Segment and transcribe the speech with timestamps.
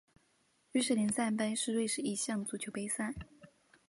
[0.71, 3.13] 瑞士联赛杯是瑞士一项足球杯赛。